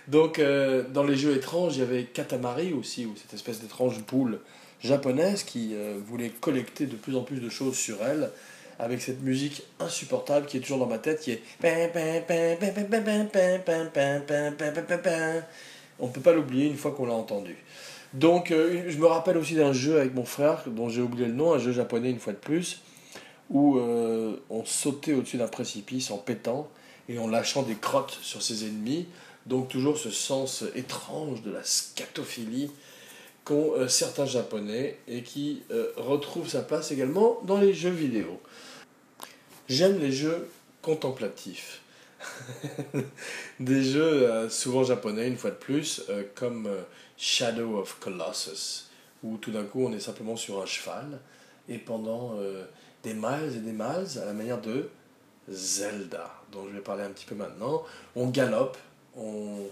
[0.08, 4.00] Donc, euh, dans les jeux étranges, il y avait Katamari aussi, ou cette espèce d'étrange
[4.06, 4.38] boule
[4.80, 8.30] japonaise qui euh, voulait collecter de plus en plus de choses sur elle,
[8.78, 11.42] avec cette musique insupportable qui est toujours dans ma tête, qui est...
[16.00, 17.56] On ne peut pas l'oublier une fois qu'on l'a entendu.
[18.14, 21.52] Donc, je me rappelle aussi d'un jeu avec mon frère, dont j'ai oublié le nom,
[21.52, 22.82] un jeu japonais une fois de plus,
[23.52, 26.68] où on sautait au-dessus d'un précipice en pétant
[27.08, 29.06] et en lâchant des crottes sur ses ennemis.
[29.46, 32.70] Donc toujours ce sens étrange de la scatophilie
[33.44, 38.40] qu'ont euh, certains japonais et qui euh, retrouve sa place également dans les jeux vidéo.
[39.68, 40.48] J'aime les jeux
[40.80, 41.80] contemplatifs.
[43.60, 46.02] Des jeux euh, souvent japonais, une fois de plus,
[46.34, 46.68] comme
[47.16, 48.90] Shadow of Colossus,
[49.24, 51.20] où tout d'un coup on est simplement sur un cheval
[51.68, 52.36] et pendant
[53.02, 54.88] des miles et des miles, à la manière de
[55.48, 57.82] Zelda, dont je vais parler un petit peu maintenant,
[58.14, 58.78] on galope,
[59.16, 59.68] on,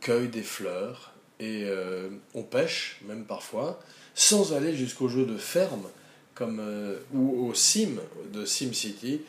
[0.00, 3.80] cueille des fleurs, et euh, on pêche même parfois,
[4.14, 5.86] sans aller jusqu'au jeu de ferme
[6.34, 7.96] comme, euh, ou au sim
[8.32, 9.22] de SimCity,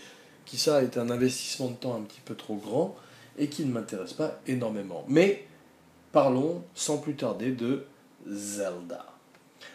[0.46, 2.96] qui ça est un investissement de temps un petit peu trop grand
[3.38, 5.06] et qui ne m'intéresse pas énormément.
[5.08, 5.46] Mais
[6.12, 7.86] parlons sans plus tarder de
[8.28, 9.06] Zelda.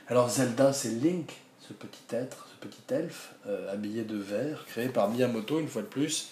[0.09, 5.09] Alors Zelda, c'est Link, ce petit être, petit elfe euh, habillé de vert, créé par
[5.11, 6.31] Miyamoto une fois de plus,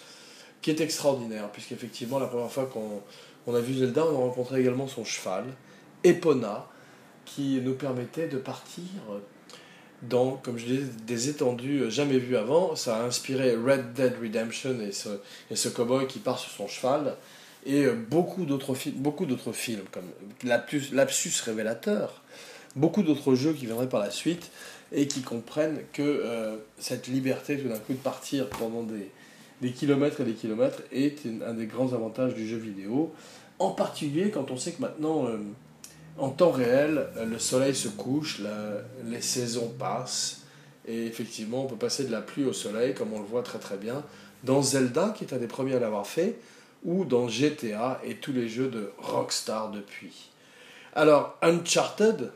[0.61, 3.01] qui est extraordinaire, puisqu'effectivement la première fois qu'on
[3.45, 5.45] on a vu Zelda, on a rencontré également son cheval,
[6.03, 6.67] Epona,
[7.25, 8.83] qui nous permettait de partir
[10.01, 12.75] dans, comme je disais, des étendues jamais vues avant.
[12.75, 15.09] Ça a inspiré Red Dead Redemption et ce,
[15.51, 17.15] et ce cowboy qui part sur son cheval.
[17.65, 20.09] Et beaucoup d'autres, beaucoup d'autres films, comme
[20.43, 22.21] Lapsus Révélateur,
[22.75, 24.51] beaucoup d'autres jeux qui viendraient par la suite
[24.93, 29.09] et qui comprennent que euh, cette liberté tout d'un coup de partir pendant des,
[29.61, 33.11] des kilomètres et des kilomètres est un des grands avantages du jeu vidéo.
[33.59, 35.37] En particulier quand on sait que maintenant, euh,
[36.17, 38.41] en temps réel, euh, le soleil se couche,
[39.05, 40.41] les saisons passent,
[40.87, 43.59] et effectivement, on peut passer de la pluie au soleil, comme on le voit très
[43.59, 44.03] très bien,
[44.43, 46.37] dans Zelda, qui est un des premiers à l'avoir fait,
[46.83, 50.29] ou dans GTA et tous les jeux de Rockstar depuis.
[50.93, 52.31] Alors, Uncharted,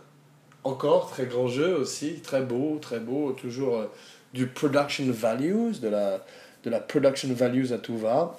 [0.68, 3.86] encore, très grand jeu aussi, très beau, très beau, toujours euh,
[4.34, 6.26] du production values, de la,
[6.64, 8.38] de la production values à tout va,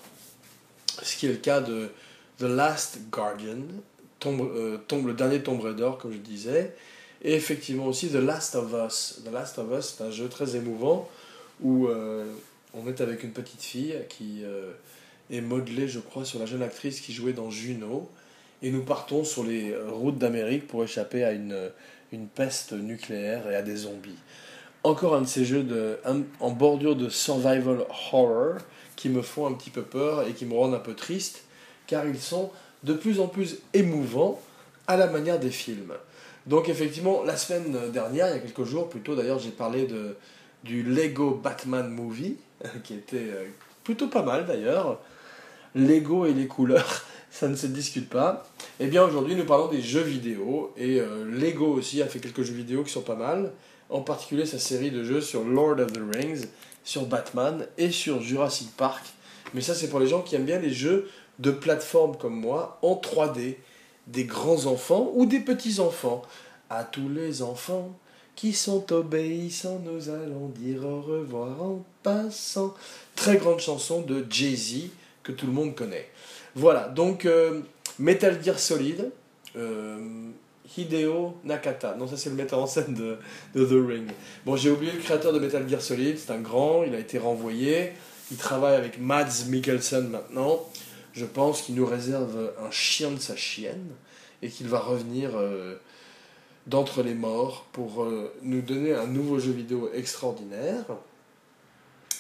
[1.03, 1.89] ce qui est le cas de
[2.39, 3.63] The Last Guardian,
[4.21, 6.75] tombe, euh, tombe, le dernier Tomb Raider, comme je disais,
[7.23, 9.23] et effectivement aussi The Last of Us.
[9.25, 11.09] The Last of Us, c'est un jeu très émouvant
[11.61, 12.25] où euh,
[12.75, 14.45] on est avec une petite fille qui
[15.31, 18.09] est modelée, je crois, sur la jeune actrice qui jouait dans Juno,
[18.63, 21.71] et nous partons sur les routes d'Amérique pour échapper à une,
[22.13, 24.19] une peste nucléaire et à des zombies.
[24.85, 25.67] Encore un de ces jeux
[26.41, 28.59] en bordure de survival horror
[28.97, 31.45] qui me font un petit peu peur et qui me rendent un peu triste,
[31.87, 32.51] car ils sont
[32.85, 34.41] de plus en plus émouvant
[34.87, 35.93] à la manière des films.
[36.47, 40.17] Donc effectivement, la semaine dernière, il y a quelques jours plutôt, d'ailleurs j'ai parlé de,
[40.65, 42.37] du Lego Batman Movie,
[42.85, 43.45] qui était euh,
[43.85, 45.01] plutôt pas mal d'ailleurs.
[45.75, 48.49] Lego et les couleurs, ça ne se discute pas.
[48.81, 52.43] Eh bien aujourd'hui, nous parlons des jeux vidéo, et euh, Lego aussi a fait quelques
[52.43, 53.53] jeux vidéo qui sont pas mal,
[53.91, 56.47] en particulier sa série de jeux sur Lord of the Rings,
[56.85, 59.05] sur Batman et sur Jurassic Park.
[59.55, 62.79] Mais ça, c'est pour les gens qui aiment bien les jeux de plateformes comme moi
[62.83, 63.57] en 3D,
[64.07, 66.23] des grands enfants ou des petits enfants.
[66.71, 67.97] À tous les enfants
[68.37, 72.75] qui sont obéissants, nous allons dire au revoir en passant.
[73.17, 74.91] Très grande chanson de Jay-Z
[75.23, 76.09] que tout le monde connaît.
[76.59, 77.61] Voilà, donc euh,
[78.01, 79.13] Metal Gear Solid,
[79.55, 80.29] euh,
[80.77, 81.95] Hideo Nakata.
[81.95, 83.17] Non, ça c'est le metteur en scène de,
[83.55, 84.11] The Ring.
[84.45, 87.17] Bon, j'ai oublié le créateur de Metal Gear Solid, c'est un grand, il a été
[87.17, 87.93] renvoyé.
[88.33, 90.67] Il travaille avec Mads Mikkelsen maintenant
[91.15, 93.91] je pense qu'il nous réserve un chien de sa chienne
[94.43, 95.77] et qu'il va revenir euh,
[96.67, 98.07] d'entre les morts pour
[98.43, 100.85] nous donner un nouveau jeu vidéo extraordinaire.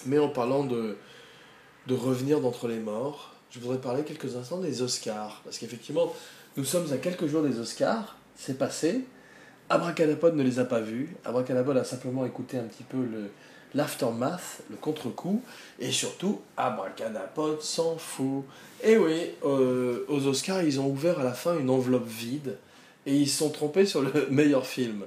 [0.06, 0.96] Mais en parlant de
[1.88, 5.40] revenir d'entre les morts, je voudrais parler quelques instants des Oscars.
[5.44, 6.12] Parce qu'effectivement,
[6.56, 9.04] nous sommes à quelques jours des Oscars, c'est passé.
[9.70, 11.14] Abracadapod ne les a pas vus.
[11.24, 13.30] Abracadapod a simplement écouté un petit peu le,
[13.74, 15.42] l'aftermath, le contre-coup,
[15.78, 18.44] et surtout, Abracadapod s'en fout.
[18.82, 22.56] Et oui, euh, aux Oscars, ils ont ouvert à la fin une enveloppe vide,
[23.06, 25.04] et ils se sont trompés sur le meilleur film.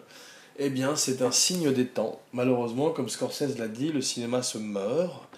[0.60, 2.21] Eh bien, c'est un signe des temps.
[2.34, 5.30] Malheureusement, comme Scorsese l'a dit, le cinéma se meurt.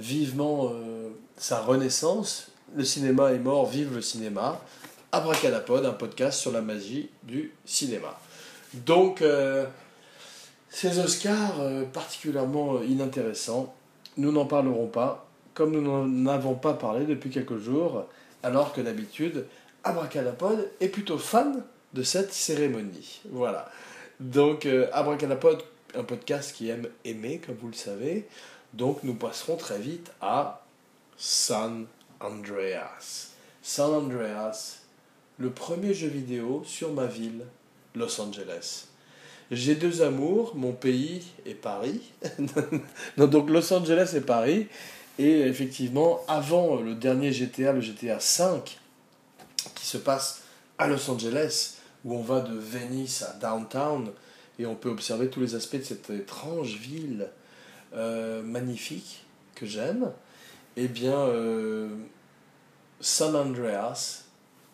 [0.00, 2.48] Vivement euh, sa renaissance.
[2.74, 4.58] Le cinéma est mort, vive le cinéma.
[5.12, 8.18] Abracadapod, un podcast sur la magie du cinéma.
[8.72, 9.66] Donc, euh,
[10.70, 13.74] ces Oscars euh, particulièrement inintéressants,
[14.16, 18.06] nous n'en parlerons pas, comme nous n'en avons pas parlé depuis quelques jours,
[18.42, 19.44] alors que d'habitude,
[19.84, 23.20] Abracadapod est plutôt fan de cette cérémonie.
[23.30, 23.70] Voilà.
[24.18, 25.62] Donc, Abracadapod,
[25.94, 28.26] un podcast qui aime aimer, comme vous le savez.
[28.74, 30.64] Donc nous passerons très vite à
[31.16, 31.86] San
[32.20, 33.30] Andreas.
[33.62, 34.78] San Andreas,
[35.38, 37.44] le premier jeu vidéo sur ma ville,
[37.94, 38.86] Los Angeles.
[39.50, 42.00] J'ai deux amours, mon pays et Paris.
[43.16, 44.68] donc Los Angeles et Paris.
[45.18, 48.78] Et effectivement, avant le dernier GTA, le GTA 5,
[49.74, 50.42] qui se passe
[50.78, 54.12] à Los Angeles, où on va de Venice à downtown,
[54.58, 57.28] et on peut observer tous les aspects de cette étrange ville
[57.92, 59.24] magnifique
[59.54, 60.12] que j'aime,
[60.76, 61.88] eh bien, euh,
[63.00, 64.24] San Andreas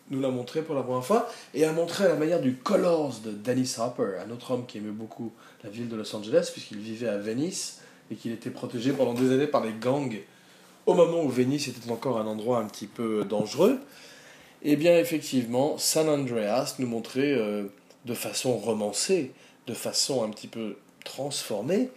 [0.09, 3.19] nous l'a montré pour la première fois et a montré à la manière du Colors
[3.25, 6.77] de Dennis Hopper, un autre homme qui aimait beaucoup la ville de Los Angeles puisqu'il
[6.77, 10.17] vivait à Venice et qu'il était protégé pendant des années par les gangs
[10.85, 13.79] au moment où Venice était encore un endroit un petit peu dangereux.
[14.61, 17.65] Eh bien, effectivement, San Andreas nous montrait euh,
[18.05, 19.33] de façon romancée,
[19.67, 21.89] de façon un petit peu transformée,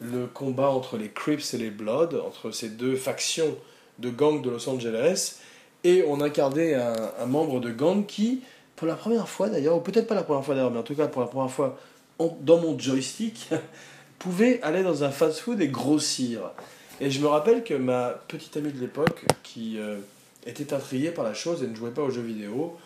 [0.00, 3.56] le combat entre les Crips et les Bloods, entre ces deux factions
[3.98, 5.36] de gangs de Los Angeles,
[5.84, 8.42] et on incarnait un, un membre de gang qui,
[8.76, 10.94] pour la première fois d'ailleurs, ou peut-être pas la première fois d'ailleurs, mais en tout
[10.94, 11.78] cas pour la première fois
[12.18, 13.50] dans mon joystick,
[14.18, 16.40] pouvait aller dans un fast-food et grossir.
[17.00, 19.96] Et je me rappelle que ma petite amie de l'époque, qui euh,
[20.46, 22.76] était intriguée par la chose et ne jouait pas aux jeux vidéo,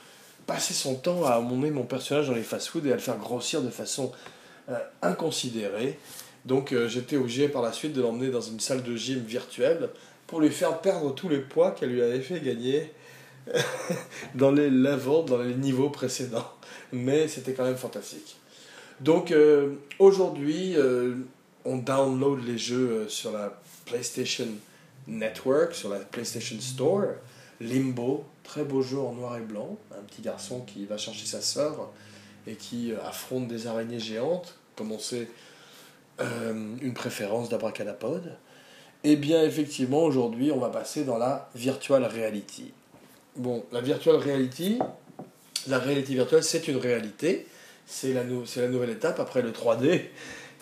[0.46, 3.60] passait son temps à emmener mon personnage dans les fast-food et à le faire grossir
[3.60, 4.12] de façon
[4.70, 5.98] euh, inconsidérée.
[6.44, 9.90] Donc euh, j'étais obligé par la suite de l'emmener dans une salle de gym virtuelle
[10.26, 12.92] pour lui faire perdre tous les poids qu'elle lui avait fait gagner
[14.34, 16.50] dans les levels, dans les niveaux précédents.
[16.92, 18.36] Mais c'était quand même fantastique.
[19.00, 21.14] Donc euh, aujourd'hui, euh,
[21.64, 24.48] on download les jeux sur la PlayStation
[25.06, 27.14] Network, sur la PlayStation Store.
[27.60, 29.76] Limbo, très beau jeu en noir et blanc.
[29.92, 31.90] Un petit garçon qui va chercher sa sœur
[32.46, 35.28] et qui affronte des araignées géantes, comme on sait,
[36.20, 38.36] une préférence d'abracadapod.
[39.04, 42.72] Eh bien, effectivement, aujourd'hui, on va passer dans la virtual reality.
[43.36, 44.78] Bon, la virtual reality,
[45.68, 47.46] la réalité virtuelle, c'est une réalité.
[47.86, 50.02] C'est la, la nouvelle étape après le 3D.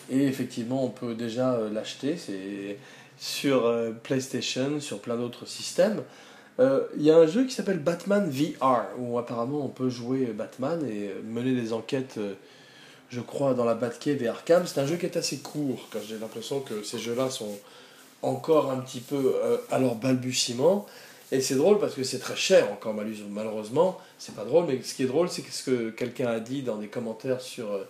[0.09, 2.15] Et effectivement, on peut déjà euh, l'acheter.
[2.17, 2.77] C'est
[3.17, 6.03] sur euh, PlayStation, sur plein d'autres systèmes.
[6.59, 10.25] Euh, il y a un jeu qui s'appelle Batman VR, où apparemment on peut jouer
[10.27, 12.19] Batman et mener des enquêtes,
[13.09, 14.65] je crois, dans la Batcave et Arkham.
[14.65, 17.57] C'est un jeu qui est assez court, quand j'ai l'impression que ces jeux-là sont
[18.21, 20.85] encore un petit peu euh, à leur balbutiement.
[21.31, 22.95] Et c'est drôle parce que c'est très cher encore,
[23.29, 23.99] malheureusement.
[24.17, 26.77] C'est pas drôle, mais ce qui est drôle, c'est ce que quelqu'un a dit dans
[26.77, 27.83] des commentaires sur, euh,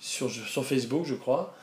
[0.00, 1.54] sur, sur Facebook, je crois,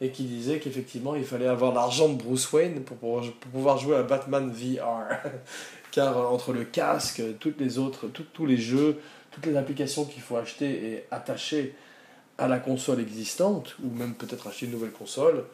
[0.00, 3.96] et qui disait qu'effectivement, il fallait avoir l'argent de Bruce Wayne pour, pour, pouvoir jouer
[3.96, 5.08] à Batman VR.
[5.90, 10.22] Car euh, entre le casque, toutes les autres, tous les jeux, toutes les applications qu'il
[10.22, 11.74] faut acheter et attacher
[12.38, 15.44] à la console existante, ou même peut-être acheter une nouvelle console,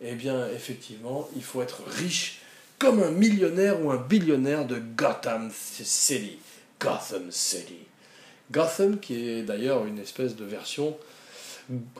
[0.00, 2.40] eh bien, effectivement, il faut être riche
[2.78, 6.38] comme un millionnaire ou un billionnaire de Gotham City.
[6.80, 7.78] Gotham City.
[8.50, 10.96] Gotham, qui est d'ailleurs une espèce de version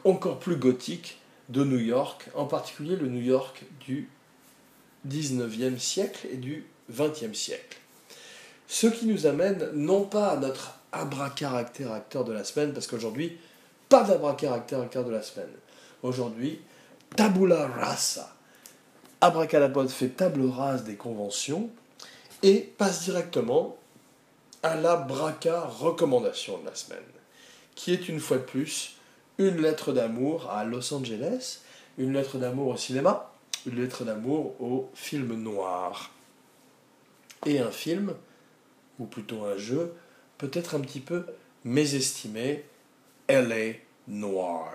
[0.05, 4.09] encore plus gothique de New York, en particulier le New York du
[5.09, 7.79] 19e siècle et du 20e siècle.
[8.67, 13.39] Ce qui nous amène non pas à notre abracaractère acteur de la semaine, parce qu'aujourd'hui,
[13.93, 15.51] pas d'abracaractère acteur de la semaine.
[16.03, 16.63] Aujourd'hui,
[17.15, 18.35] tabula rasa.
[19.21, 21.69] Abracadabra fait table rase des conventions
[22.43, 23.77] et passe directement
[24.63, 27.05] à la braca recommandation de la semaine,
[27.75, 28.97] qui est une fois de plus
[29.37, 31.61] une lettre d'amour à Los Angeles,
[31.99, 33.31] une lettre d'amour au cinéma,
[33.67, 36.11] une lettre d'amour au film noir.
[37.45, 38.15] Et un film,
[38.99, 39.95] ou plutôt un jeu,
[40.39, 41.27] peut-être un petit peu
[41.65, 42.65] mésestimé,
[43.33, 43.79] LA
[44.09, 44.71] Noir.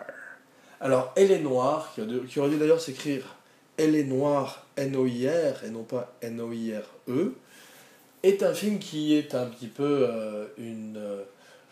[0.82, 3.36] Alors, Elle est noire, qui aurait dû d'ailleurs s'écrire
[3.78, 7.36] Elle est noire, N-O-I-R, et non pas N-O-I-R-E,
[8.24, 11.24] est un film qui est un petit peu euh, une euh,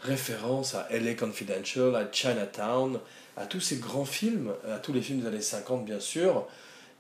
[0.02, 3.00] référence à LA Confidential, à Chinatown,
[3.36, 6.48] à tous ces grands films, à tous les films des années 50 bien sûr,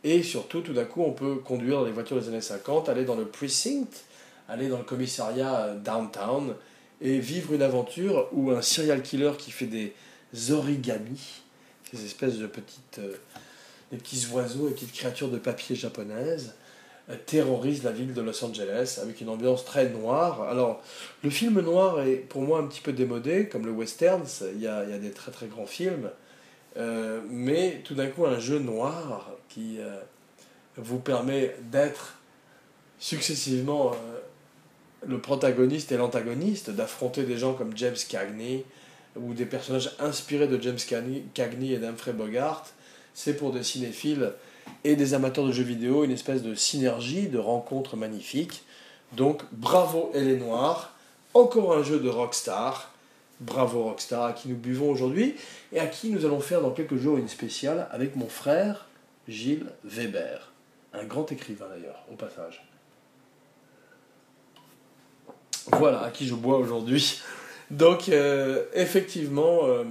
[0.04, 3.06] et surtout tout d'un coup on peut conduire dans les voitures des années 50, aller
[3.06, 3.86] dans le precinct,
[4.50, 6.56] aller dans le commissariat euh, downtown,
[7.02, 9.93] et vivre une aventure où un serial killer qui fait des
[10.52, 11.41] origamis,
[11.91, 13.16] ces espèces de petites, euh,
[13.91, 16.54] des petits oiseaux et petites créatures de papier japonaises,
[17.10, 20.43] euh, terrorisent la ville de Los Angeles avec une ambiance très noire.
[20.43, 20.82] Alors,
[21.24, 24.24] le film noir est pour moi un petit peu démodé, comme le western,
[24.54, 26.10] il y a, y a des très très grands films,
[26.78, 29.78] euh, mais tout d'un coup un jeu noir qui
[30.76, 32.16] vous permet d'être
[33.00, 33.93] successivement
[35.08, 38.66] le protagoniste et l'antagoniste, d'affronter des gens comme James Cagney,
[39.16, 40.78] ou des personnages inspirés de James
[41.34, 42.66] Cagney et d'Humphrey Bogart,
[43.14, 44.34] c'est pour des cinéphiles
[44.84, 48.64] et des amateurs de jeux vidéo, une espèce de synergie, de rencontre magnifique.
[49.14, 50.41] Donc bravo Elle est
[51.34, 52.91] encore un jeu de Rockstar.
[53.39, 55.36] Bravo Rockstar à qui nous buvons aujourd'hui
[55.74, 58.88] et à qui nous allons faire dans quelques jours une spéciale avec mon frère
[59.28, 60.51] Gilles Weber,
[60.93, 62.66] un grand écrivain d'ailleurs, au passage.
[65.72, 67.22] Voilà, à qui je bois aujourd'hui.
[67.72, 69.84] Donc, euh, effectivement, euh,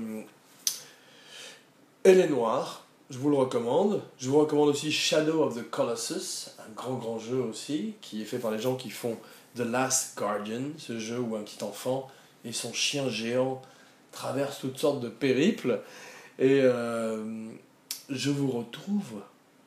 [2.04, 2.84] elle est noire.
[3.10, 4.02] Je vous le recommande.
[4.18, 8.24] Je vous recommande aussi Shadow of the Colossus, un grand grand jeu aussi, qui est
[8.24, 9.18] fait par les gens qui font
[9.56, 12.10] The Last Guardian, ce jeu où un petit enfant
[12.44, 13.60] et son chien géant
[14.12, 15.80] traversent toutes sortes de périples.
[16.38, 17.48] Et euh,
[18.08, 19.22] je vous retrouve,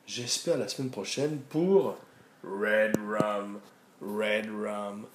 [0.06, 1.96] j'espère, la semaine prochaine pour
[2.44, 3.60] Red Rum.
[4.00, 5.06] Red Rum.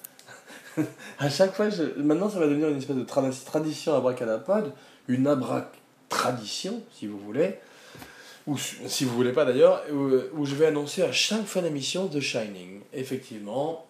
[1.18, 4.72] à chaque fois, maintenant ça va devenir une espèce de tradition abracadapod,
[5.08, 7.58] une abrac-tradition, si vous voulez,
[8.46, 12.20] ou si vous voulez pas d'ailleurs, où, je vais annoncer à chaque fin d'émission The
[12.20, 12.80] Shining.
[12.92, 13.86] Effectivement,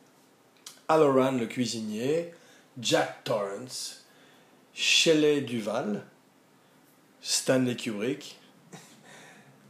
[0.89, 2.33] Aloran le cuisinier,
[2.81, 4.05] Jack Torrance,
[4.73, 6.05] Shelley Duval,
[7.21, 8.39] Stanley Kubrick,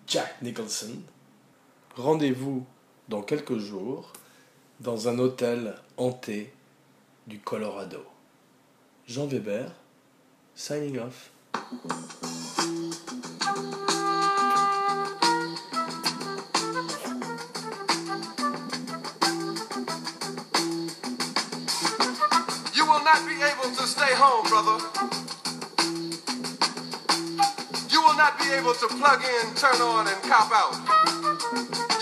[0.07, 0.97] Jack Nicholson.
[1.97, 2.67] Rendez-vous
[3.09, 4.13] dans quelques jours
[4.81, 6.54] dans un hôtel hanté
[7.27, 8.05] du Colorado.
[9.07, 9.73] Jean Weber,
[10.55, 11.31] signing off.
[22.75, 24.79] You will not be able to stay home, brother.
[27.91, 31.84] You will not be able to plug in, turn on, and cop out.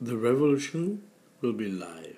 [0.00, 1.02] The revolution
[1.40, 2.17] will be live.